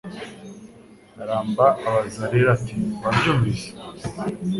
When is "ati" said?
2.57-2.75